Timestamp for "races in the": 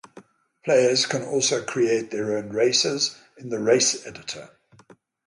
2.49-3.59